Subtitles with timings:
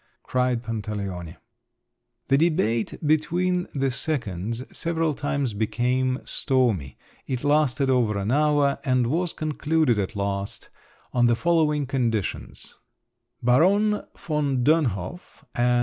[0.23, 1.37] cried Pantaleone.
[2.29, 9.05] The debate between the seconds several times became stormy; it lasted over an hour, and
[9.05, 10.71] was concluded at last
[11.13, 12.73] on the following conditions:
[13.43, 15.79] "Baron von Dönhof and M.